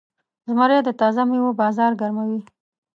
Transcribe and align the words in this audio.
زمری 0.47 0.77
د 0.83 0.89
تازه 0.99 1.21
میوو 1.29 1.57
بازار 1.61 1.91
ګرموي. 2.01 2.41